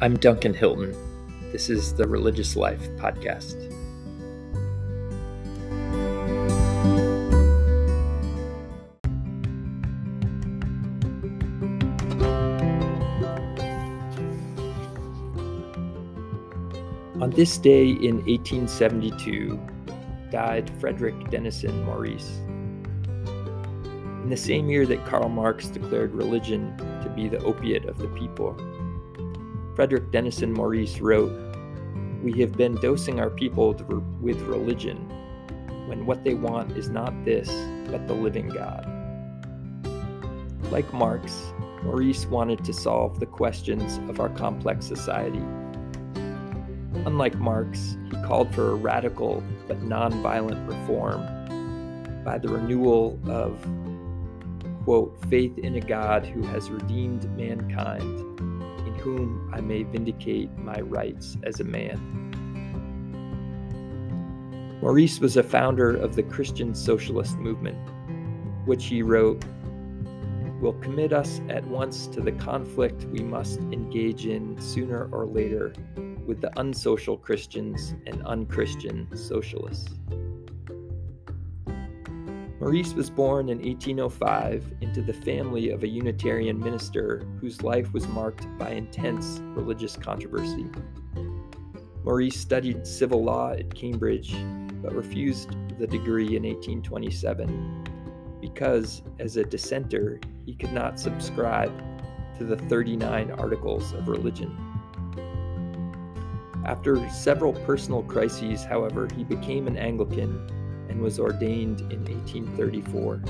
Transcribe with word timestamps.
I'm 0.00 0.16
Duncan 0.16 0.54
Hilton. 0.54 0.94
This 1.50 1.68
is 1.68 1.92
the 1.92 2.06
Religious 2.06 2.54
Life 2.54 2.88
Podcast. 2.98 3.56
On 17.20 17.30
this 17.30 17.58
day 17.58 17.88
in 17.88 18.18
1872 18.18 19.60
died 20.30 20.70
Frederick 20.78 21.28
Denison 21.28 21.84
Maurice. 21.84 22.38
In 24.22 24.28
the 24.30 24.36
same 24.36 24.70
year 24.70 24.86
that 24.86 25.04
Karl 25.06 25.28
Marx 25.28 25.66
declared 25.66 26.14
religion 26.14 26.76
to 27.02 27.12
be 27.16 27.26
the 27.26 27.42
opiate 27.42 27.86
of 27.86 27.98
the 27.98 28.06
people, 28.10 28.56
Frederick 29.78 30.10
Denison 30.10 30.52
Maurice 30.52 30.98
wrote, 30.98 31.30
We 32.20 32.32
have 32.40 32.56
been 32.56 32.74
dosing 32.80 33.20
our 33.20 33.30
people 33.30 33.74
with 34.20 34.40
religion 34.40 34.96
when 35.86 36.04
what 36.04 36.24
they 36.24 36.34
want 36.34 36.76
is 36.76 36.88
not 36.88 37.14
this, 37.24 37.48
but 37.88 38.08
the 38.08 38.12
living 38.12 38.48
God. 38.48 38.84
Like 40.72 40.92
Marx, 40.92 41.52
Maurice 41.84 42.26
wanted 42.26 42.64
to 42.64 42.72
solve 42.72 43.20
the 43.20 43.26
questions 43.26 43.98
of 44.10 44.18
our 44.18 44.30
complex 44.30 44.84
society. 44.84 45.44
Unlike 47.06 47.36
Marx, 47.36 47.96
he 48.10 48.20
called 48.24 48.52
for 48.52 48.72
a 48.72 48.74
radical 48.74 49.44
but 49.68 49.80
nonviolent 49.82 50.66
reform 50.66 52.24
by 52.24 52.36
the 52.38 52.48
renewal 52.48 53.16
of, 53.26 53.64
quote, 54.82 55.24
faith 55.30 55.56
in 55.56 55.76
a 55.76 55.80
God 55.80 56.26
who 56.26 56.42
has 56.42 56.68
redeemed 56.68 57.30
mankind 57.36 58.37
whom 58.98 59.50
I 59.54 59.60
may 59.60 59.82
vindicate 59.82 60.56
my 60.58 60.80
rights 60.80 61.36
as 61.42 61.60
a 61.60 61.64
man. 61.64 61.98
Maurice 64.80 65.20
was 65.20 65.36
a 65.36 65.42
founder 65.42 65.96
of 65.96 66.14
the 66.14 66.22
Christian 66.22 66.74
Socialist 66.74 67.36
movement, 67.38 67.78
which 68.66 68.86
he 68.86 69.02
wrote 69.02 69.44
will 70.60 70.74
commit 70.74 71.12
us 71.12 71.40
at 71.48 71.64
once 71.66 72.06
to 72.08 72.20
the 72.20 72.32
conflict 72.32 73.04
we 73.06 73.20
must 73.20 73.60
engage 73.72 74.26
in 74.26 74.60
sooner 74.60 75.08
or 75.12 75.26
later 75.26 75.72
with 76.26 76.40
the 76.40 76.60
unsocial 76.60 77.16
Christians 77.16 77.94
and 78.06 78.24
unchristian 78.26 79.08
socialists. 79.16 79.94
Maurice 82.60 82.92
was 82.92 83.08
born 83.08 83.50
in 83.50 83.58
1805 83.58 84.72
into 84.80 85.00
the 85.00 85.12
family 85.12 85.70
of 85.70 85.84
a 85.84 85.88
Unitarian 85.88 86.58
minister 86.58 87.22
whose 87.40 87.62
life 87.62 87.92
was 87.92 88.08
marked 88.08 88.48
by 88.58 88.70
intense 88.70 89.38
religious 89.54 89.96
controversy. 89.96 90.66
Maurice 92.02 92.36
studied 92.36 92.84
civil 92.84 93.22
law 93.22 93.52
at 93.52 93.72
Cambridge 93.72 94.34
but 94.82 94.92
refused 94.92 95.50
the 95.78 95.86
degree 95.86 96.36
in 96.36 96.42
1827 96.42 97.84
because, 98.40 99.02
as 99.20 99.36
a 99.36 99.44
dissenter, 99.44 100.18
he 100.44 100.54
could 100.54 100.72
not 100.72 100.98
subscribe 100.98 101.72
to 102.38 102.44
the 102.44 102.56
39 102.56 103.30
Articles 103.32 103.92
of 103.92 104.08
Religion. 104.08 104.56
After 106.64 107.08
several 107.10 107.52
personal 107.52 108.02
crises, 108.02 108.64
however, 108.64 109.06
he 109.16 109.22
became 109.22 109.68
an 109.68 109.76
Anglican 109.76 110.44
and 110.98 111.04
was 111.04 111.20
ordained 111.20 111.80
in 111.92 112.04
1834. 112.04 113.22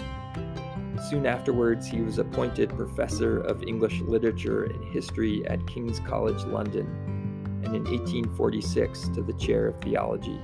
Soon 1.11 1.27
afterwards, 1.27 1.87
he 1.87 2.01
was 2.01 2.19
appointed 2.19 2.71
Professor 2.71 3.41
of 3.43 3.63
English 3.63 4.01
Literature 4.01 4.65
and 4.65 4.83
History 4.87 5.47
at 5.49 5.67
King's 5.67 6.01
College 6.01 6.43
London, 6.45 6.87
and 7.65 7.77
in 7.77 7.85
1846 7.85 9.11
to 9.11 9.23
the 9.23 9.35
chair 9.35 9.67
of 9.67 9.79
theology. 9.83 10.41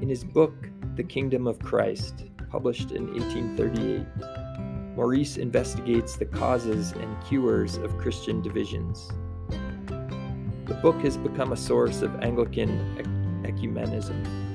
In 0.00 0.08
his 0.08 0.24
book, 0.24 0.70
The 0.96 1.04
Kingdom 1.04 1.46
of 1.46 1.58
Christ, 1.58 2.24
published 2.50 2.92
in 2.92 3.12
1838, 3.12 4.96
Maurice 4.96 5.36
investigates 5.36 6.16
the 6.16 6.24
causes 6.24 6.92
and 6.92 7.24
cures 7.26 7.76
of 7.76 7.98
Christian 7.98 8.40
divisions. 8.40 9.10
The 10.64 10.78
book 10.80 10.96
has 11.02 11.18
become 11.18 11.52
a 11.52 11.56
source 11.56 12.00
of 12.00 12.16
Anglican 12.22 13.42
ecumenism. 13.44 14.51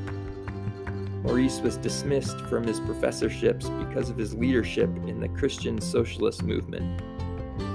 Maurice 1.28 1.60
was 1.60 1.76
dismissed 1.76 2.40
from 2.46 2.66
his 2.66 2.80
professorships 2.80 3.68
because 3.68 4.10
of 4.10 4.16
his 4.16 4.34
leadership 4.34 4.90
in 5.08 5.20
the 5.20 5.28
Christian 5.28 5.82
socialist 5.82 6.42
movement 6.42 7.02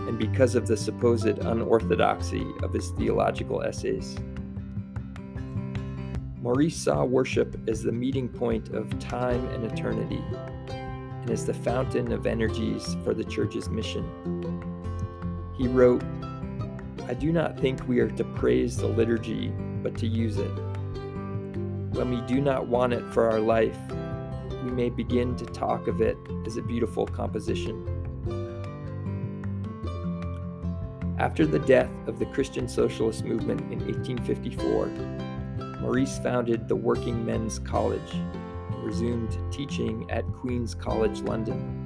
and 0.09 0.19
because 0.19 0.55
of 0.55 0.67
the 0.67 0.77
supposed 0.77 1.27
unorthodoxy 1.27 2.47
of 2.63 2.73
his 2.73 2.93
theological 2.93 3.63
essays. 3.63 4.17
Maurice 6.41 6.75
saw 6.75 7.05
worship 7.05 7.55
as 7.69 7.83
the 7.83 7.93
meeting 7.93 8.27
point 8.27 8.71
of 8.71 8.99
time 8.99 9.47
and 9.49 9.71
eternity 9.71 10.25
and 10.69 11.29
as 11.29 11.45
the 11.45 11.53
fountain 11.53 12.11
of 12.11 12.27
energies 12.27 12.97
for 13.05 13.13
the 13.13 13.25
church's 13.25 13.69
mission. 13.69 14.03
He 15.59 15.69
wrote, 15.69 16.03
I 17.07 17.13
do 17.13 17.31
not 17.31 17.61
think 17.61 17.87
we 17.87 18.01
are 18.01 18.11
to 18.13 18.25
praise 18.25 18.79
the 18.79 18.89
liturgy, 18.89 19.49
but 19.83 19.95
to 19.99 20.07
use 20.07 20.39
it 20.39 20.51
when 21.93 22.11
we 22.11 22.21
do 22.23 22.41
not 22.41 22.67
want 22.67 22.95
it 22.95 23.05
for 23.13 23.31
our 23.31 23.41
life, 23.41 23.79
we 24.65 24.71
may 24.71 24.89
begin 24.89 25.37
to 25.37 25.45
talk 25.45 25.89
of 25.89 26.01
it 26.01 26.17
as 26.47 26.57
a 26.57 26.63
beautiful 26.63 27.07
composition. 27.07 27.87
After 31.19 31.47
the 31.47 31.59
death 31.59 31.91
of 32.07 32.19
the 32.19 32.27
Christian 32.27 32.67
Socialist 32.67 33.25
movement 33.25 33.61
in 33.73 33.79
1854, 33.81 34.87
Maurice 35.81 36.19
founded 36.19 36.67
the 36.67 36.77
Working 36.77 37.25
Men's 37.25 37.59
College 37.59 38.15
and 38.15 38.83
resumed 38.83 39.39
teaching 39.53 40.11
at 40.11 40.25
Queen's 40.33 40.75
College 40.75 41.21
London. 41.21 41.79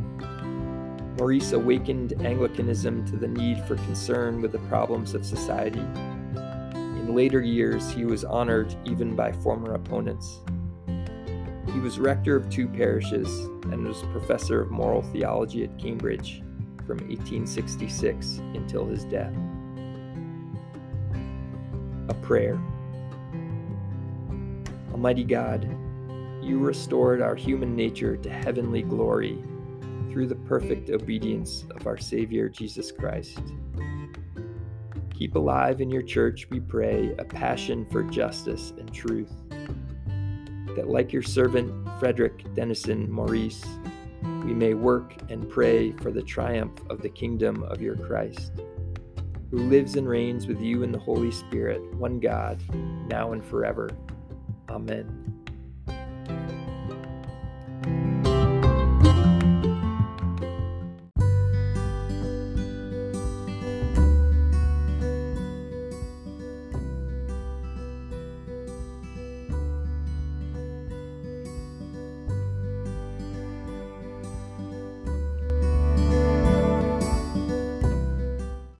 Maurice 1.19 1.53
awakened 1.53 2.15
Anglicanism 2.25 3.05
to 3.07 3.17
the 3.17 3.29
need 3.29 3.63
for 3.65 3.75
concern 3.77 4.41
with 4.41 4.53
the 4.53 4.59
problems 4.61 5.15
of 5.15 5.27
society 5.27 5.85
in 7.07 7.15
later 7.15 7.41
years, 7.41 7.89
he 7.93 8.05
was 8.05 8.25
honored 8.25 8.75
even 8.85 9.15
by 9.15 9.31
former 9.31 9.75
opponents. 9.75 10.41
He 11.73 11.79
was 11.79 12.01
rector 12.01 12.35
of 12.35 12.51
two 12.51 12.67
parishes 12.67 13.29
and 13.71 13.87
was 13.87 14.03
professor 14.11 14.63
of 14.63 14.73
moral 14.73 15.03
theology 15.03 15.63
at 15.63 15.79
Cambridge 15.79 16.43
from 16.85 16.99
1866 17.09 18.39
until 18.55 18.87
his 18.87 19.05
death. 19.05 19.33
A 22.09 22.15
prayer. 22.23 22.61
Almighty 24.91 25.23
God, 25.23 25.63
you 26.43 26.59
restored 26.59 27.23
our 27.23 27.37
human 27.37 27.77
nature 27.77 28.17
to 28.17 28.31
heavenly 28.31 28.83
glory 28.83 29.41
through 30.11 30.27
the 30.27 30.35
perfect 30.35 30.91
obedience 30.91 31.67
of 31.77 31.87
our 31.87 31.99
Savior 31.99 32.49
Jesus 32.49 32.91
Christ. 32.91 33.39
Keep 35.17 35.35
alive 35.35 35.81
in 35.81 35.91
your 35.91 36.03
church, 36.03 36.47
we 36.51 36.61
pray, 36.61 37.15
a 37.19 37.25
passion 37.25 37.87
for 37.87 38.03
justice 38.03 38.75
and 38.79 38.93
truth. 38.93 39.33
That, 40.77 40.89
like 40.89 41.11
your 41.11 41.23
servant 41.23 41.89
Frederick 41.99 42.53
Denison 42.55 43.11
Maurice, 43.11 43.65
we 44.45 44.53
may 44.53 44.75
work 44.75 45.15
and 45.31 45.49
pray 45.49 45.93
for 45.93 46.11
the 46.11 46.23
triumph 46.23 46.79
of 46.91 47.01
the 47.01 47.09
kingdom 47.09 47.63
of 47.63 47.81
your 47.81 47.97
Christ, 47.97 48.53
who 49.51 49.57
lives 49.57 49.97
and 49.97 50.07
reigns 50.07 50.47
with 50.47 50.61
you 50.61 50.83
in 50.83 50.93
the 50.93 50.99
Holy 50.99 51.31
Spirit, 51.31 51.81
one 51.95 52.21
God, 52.21 52.63
now 53.09 53.33
and 53.33 53.43
forever. 53.43 53.89
Amen. 54.69 55.27